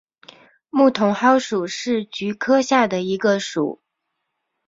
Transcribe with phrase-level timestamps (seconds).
[0.71, 3.83] 木筒篙属是菊科下的一个属。